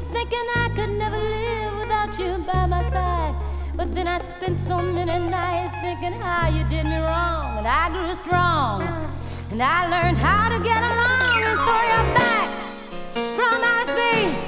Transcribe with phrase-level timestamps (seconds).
[0.00, 3.34] kept thinking I could never live without you by my side.
[3.76, 7.58] But then I spent so many nights thinking how you did me wrong.
[7.58, 8.82] And I grew strong.
[9.50, 11.36] And I learned how to get along.
[11.48, 12.48] And so you're back
[13.36, 14.42] from outer space.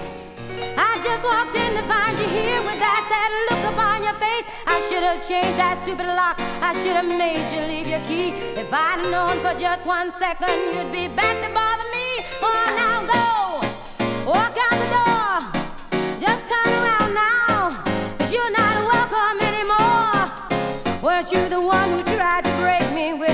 [0.76, 4.46] I just walked in to find you here with that sad look upon your face.
[4.66, 6.36] I should have changed that stupid lock.
[6.68, 8.28] I should have made you leave your key.
[8.56, 12.08] If I'd known for just one second, you'd be back to bother me.
[12.40, 14.30] oh, now go.
[14.30, 14.71] Walk out.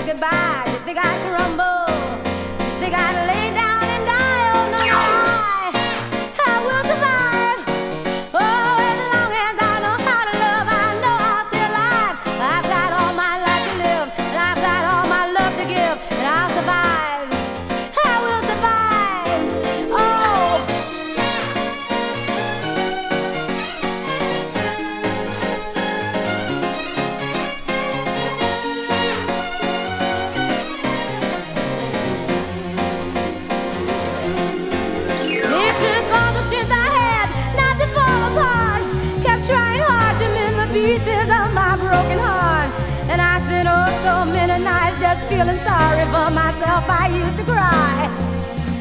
[0.08, 0.62] goodbye.
[0.64, 1.77] just you think I crumble?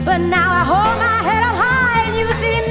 [0.08, 2.67] But now I hold my head up high and you see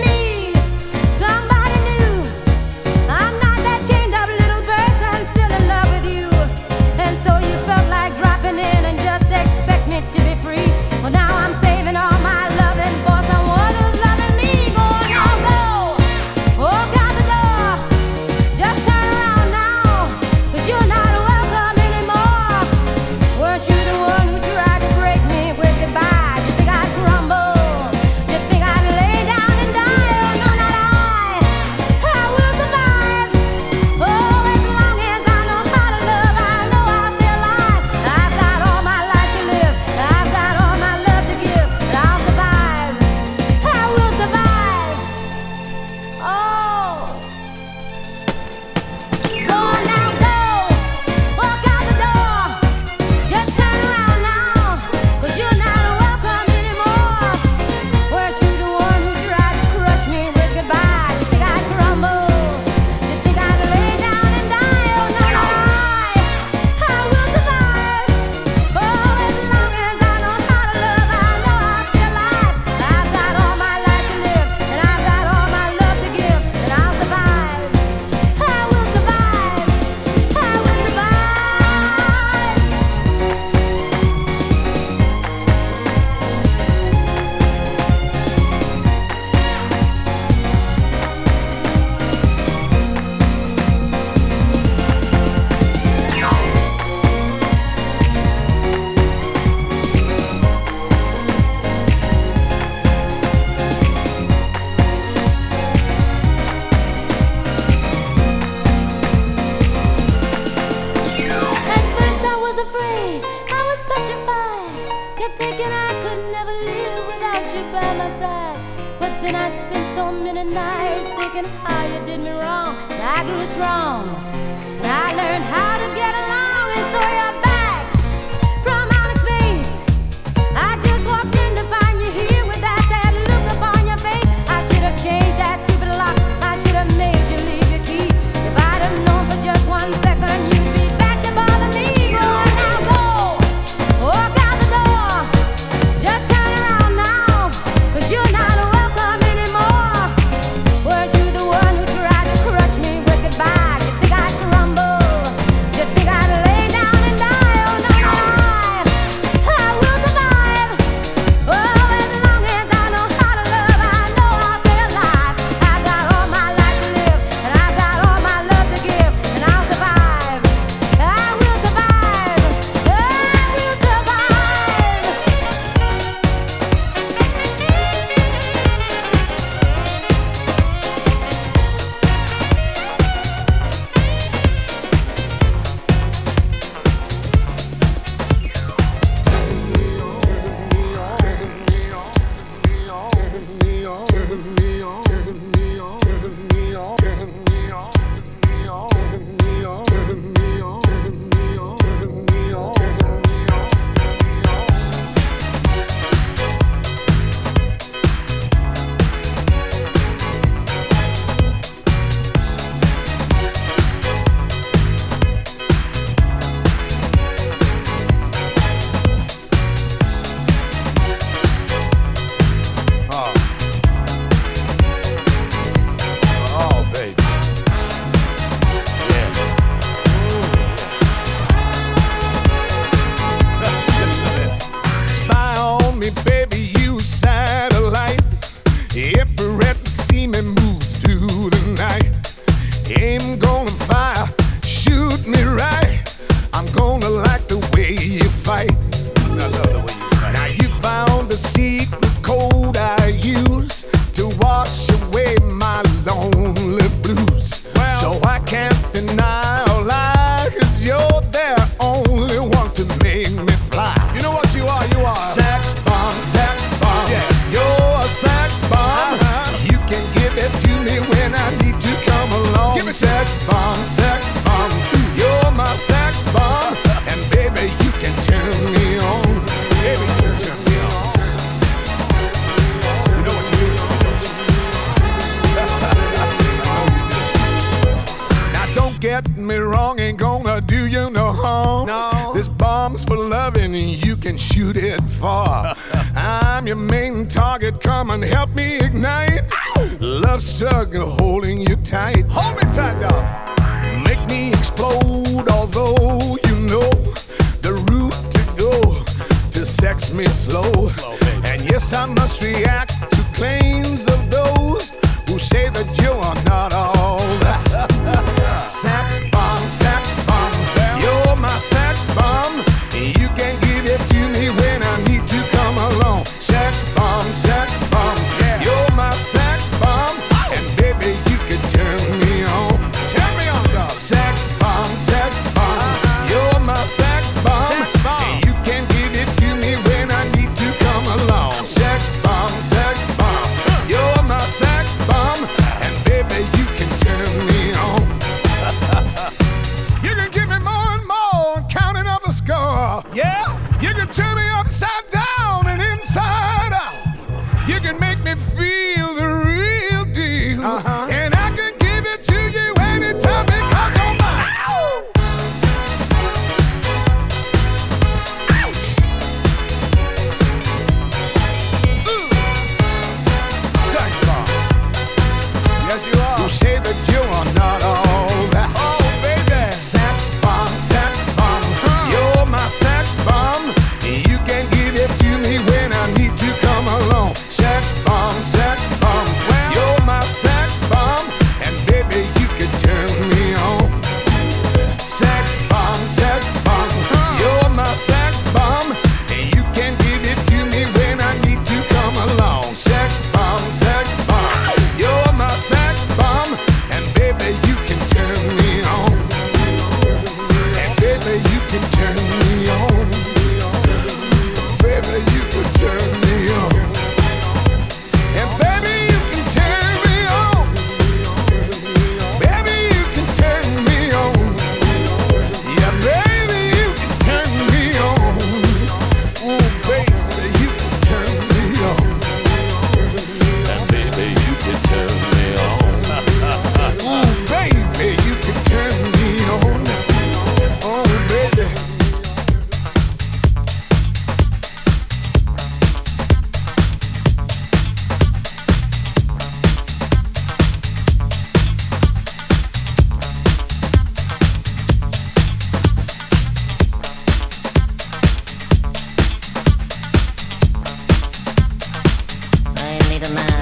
[463.34, 463.55] be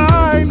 [0.00, 0.50] line.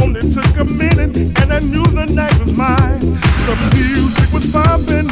[0.00, 3.00] Only took a minute, and I knew the night was mine.
[3.48, 5.08] The music was pumping,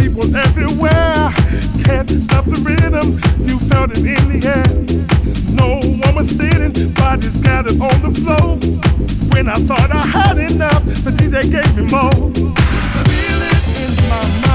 [0.00, 1.30] people everywhere.
[1.84, 3.08] Can't stop the rhythm,
[3.48, 4.70] you felt it in the air.
[5.60, 5.68] No
[6.04, 8.48] one was sitting, bodies gathered on the floor.
[9.32, 12.16] When I thought I had enough, the DJ gave me more.
[13.08, 14.45] Feel it in my mind.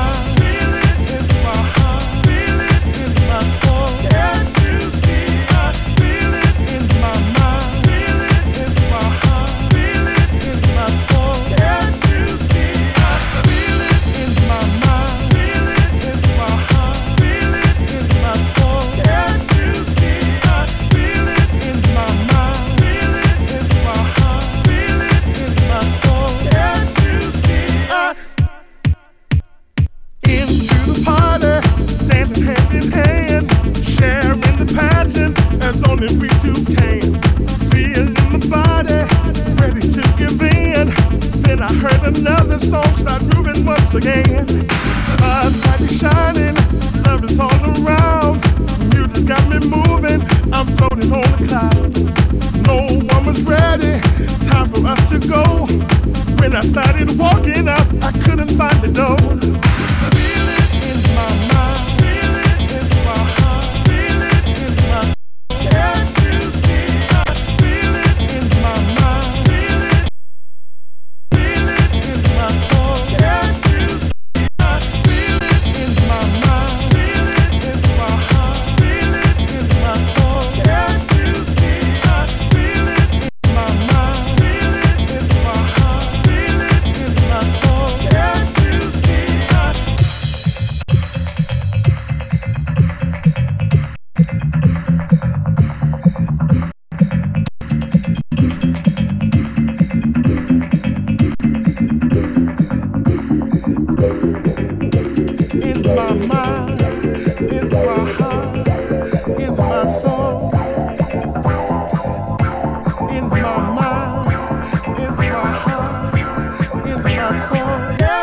[117.53, 118.20] soul.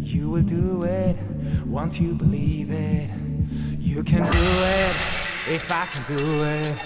[0.00, 1.16] You will do it.
[1.66, 3.08] Once you believe it,
[3.78, 4.48] you can do
[4.78, 4.94] it
[5.48, 6.76] if I can do it.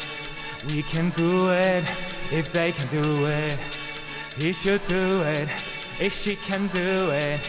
[0.70, 1.84] We can do it
[2.32, 3.58] If they can do it,
[4.36, 5.48] he should do it.
[6.00, 7.40] If she can do it,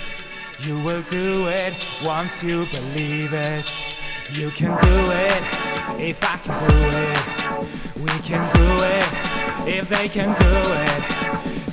[0.65, 3.65] you will do it once you believe it.
[4.33, 4.97] You can do
[5.29, 5.43] it
[5.99, 7.23] if I can do it.
[7.97, 9.09] We can do it
[9.67, 10.53] if they can do
[10.85, 11.01] it.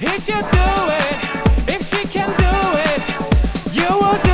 [0.01, 0.69] He should do
[1.03, 1.24] it
[1.69, 2.55] if she can do
[2.91, 3.75] it.
[3.75, 4.34] You will do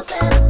[0.00, 0.49] ourselves.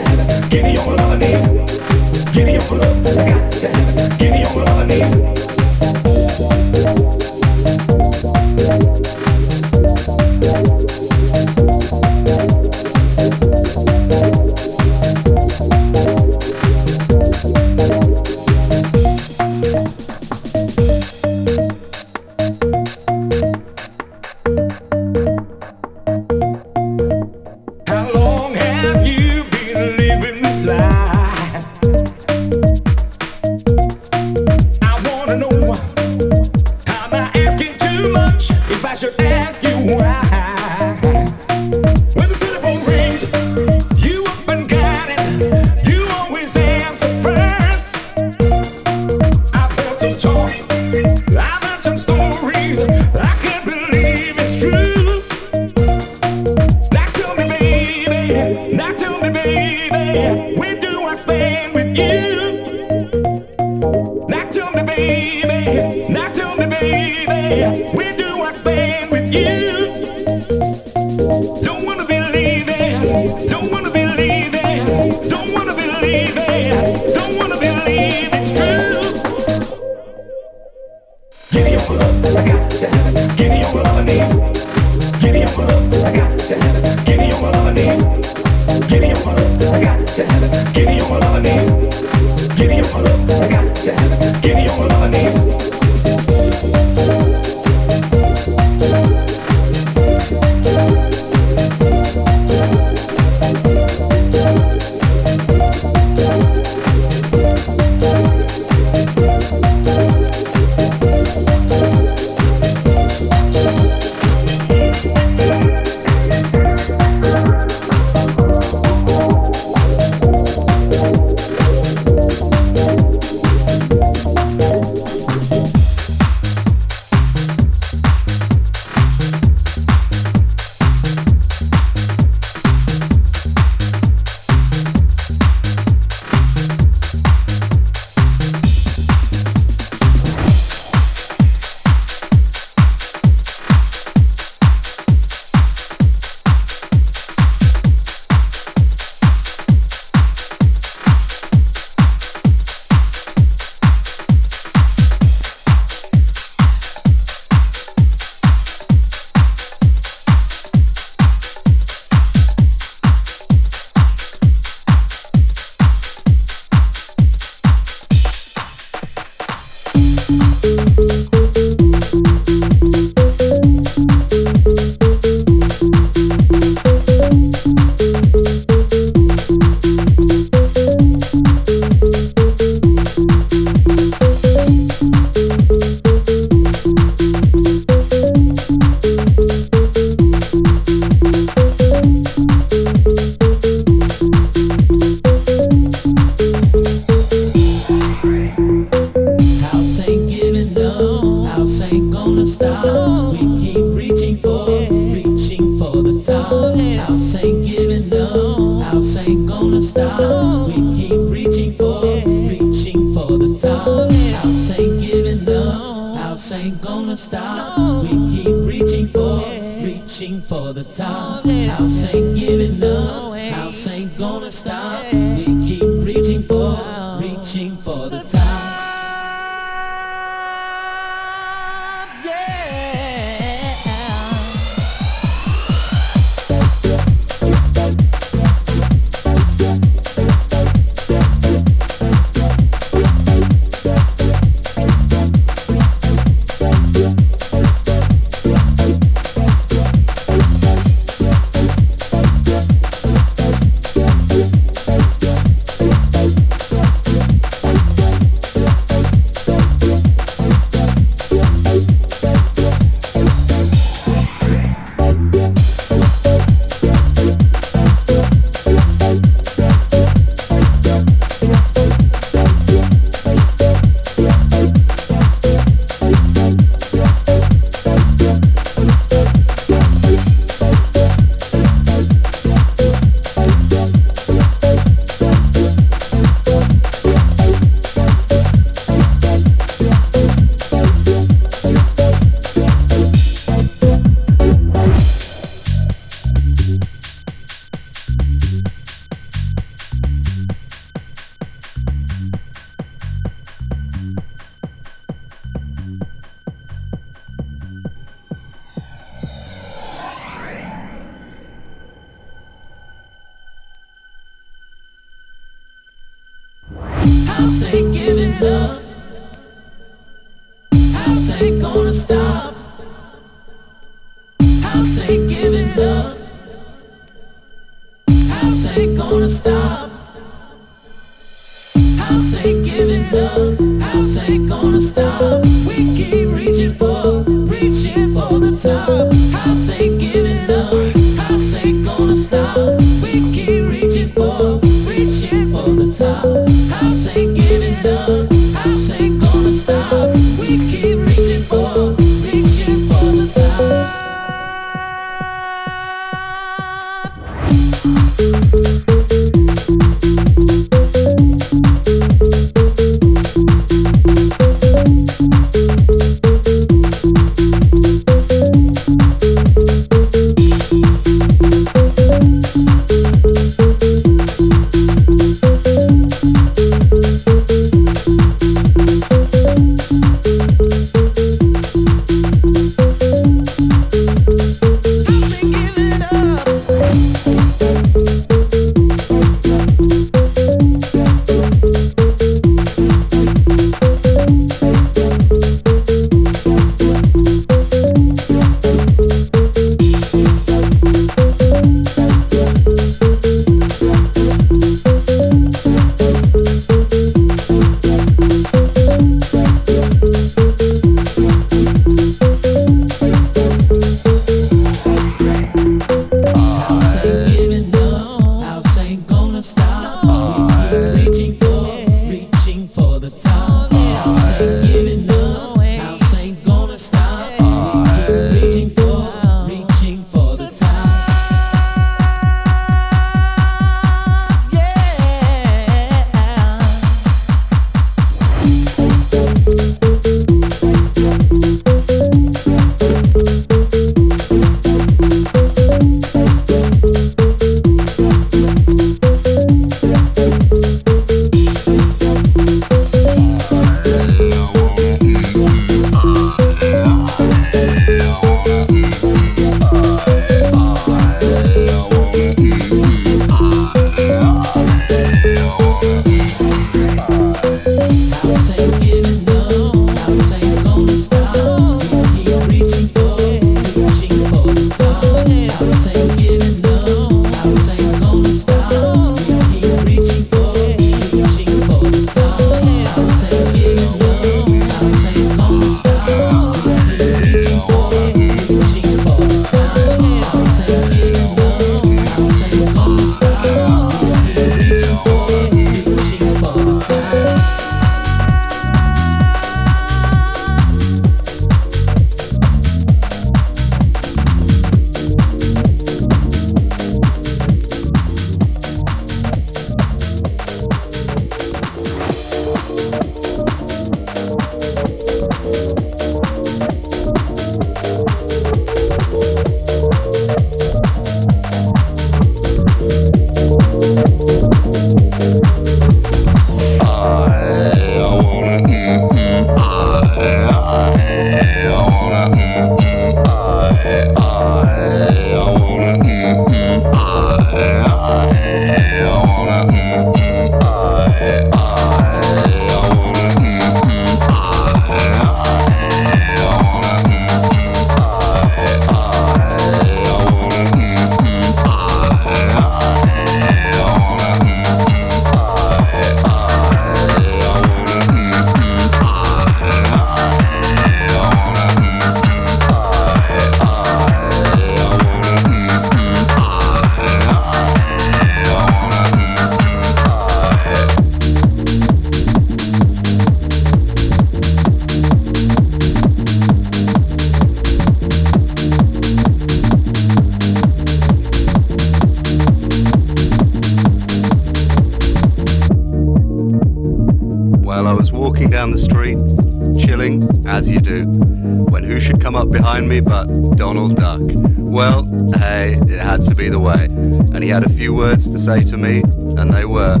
[597.46, 599.02] He had a few words to say to me,
[599.38, 600.00] and they were.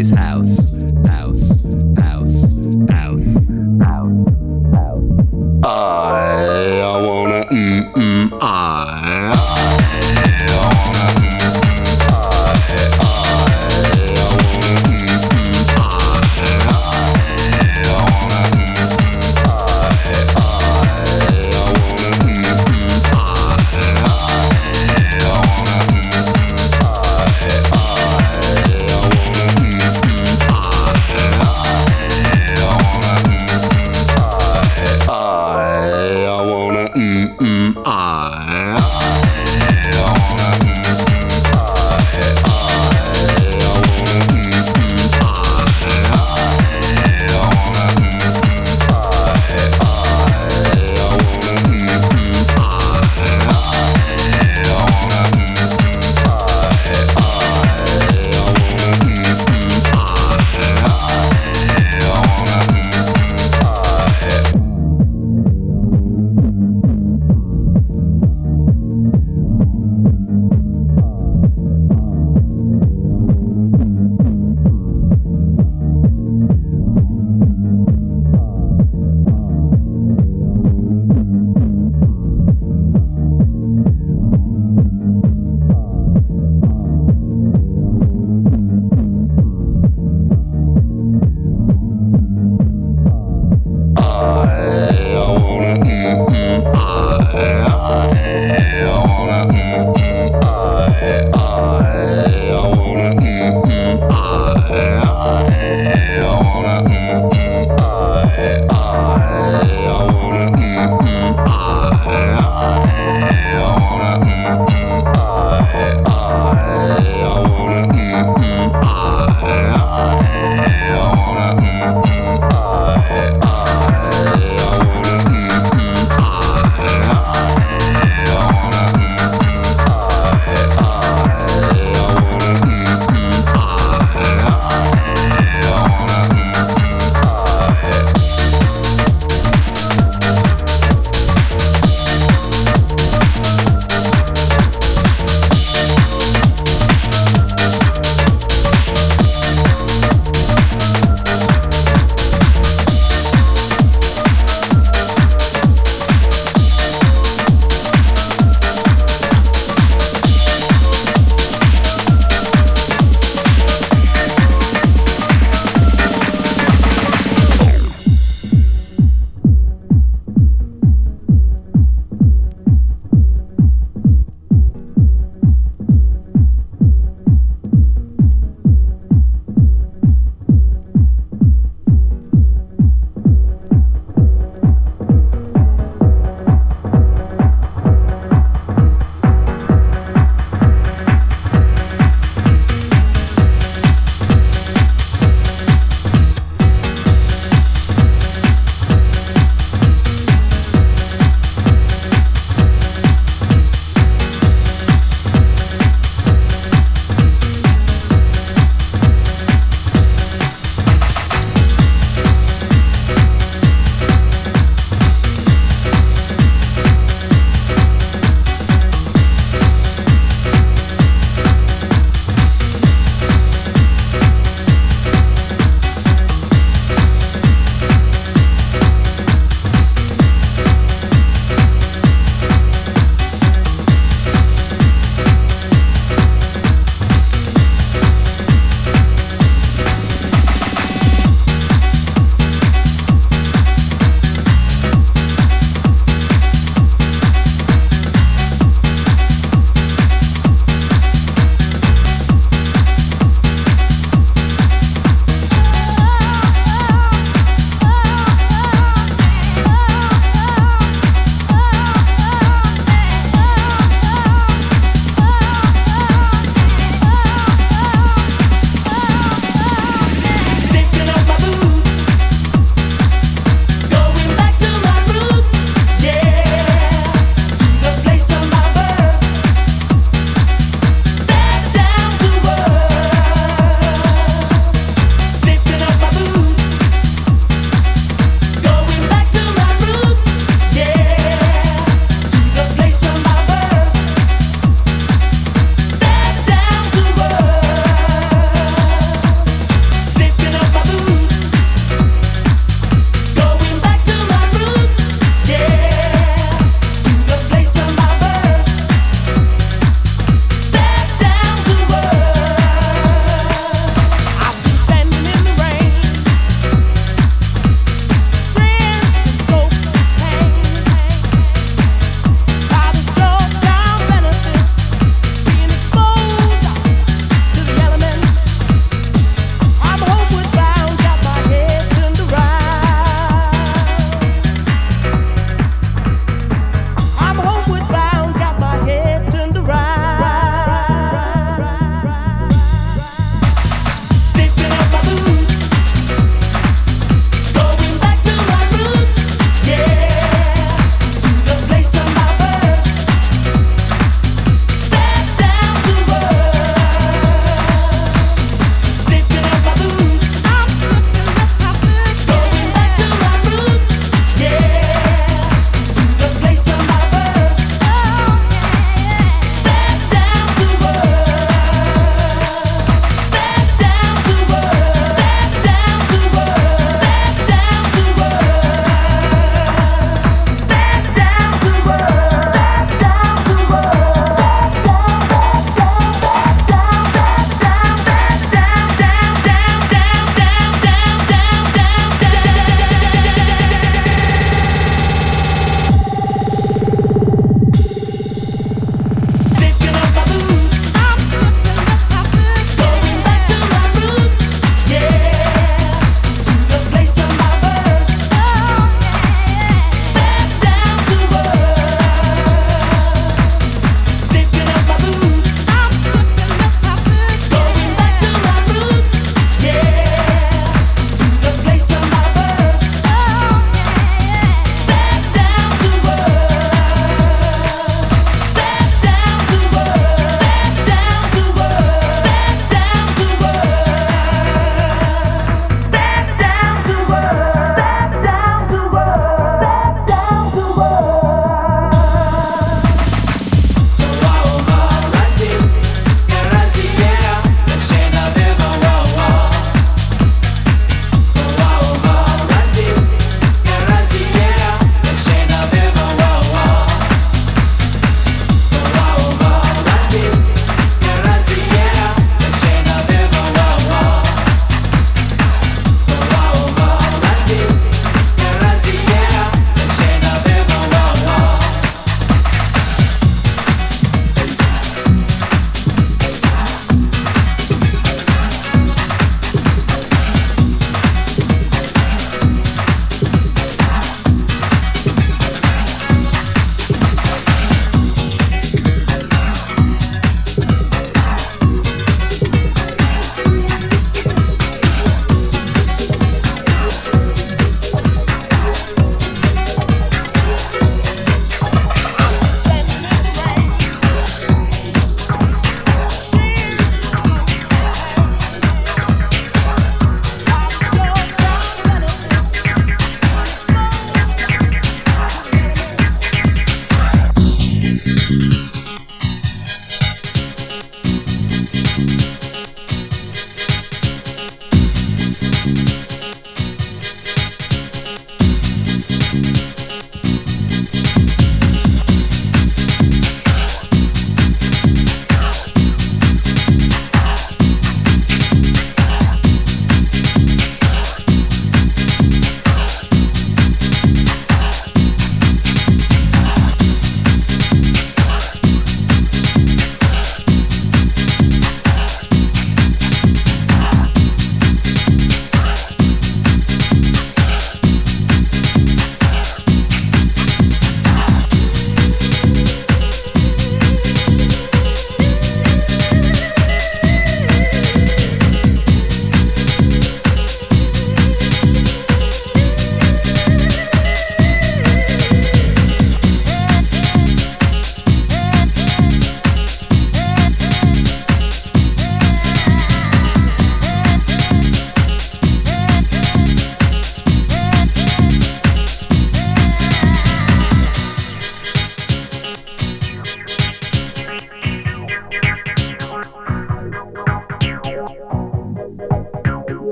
[0.00, 0.59] his house.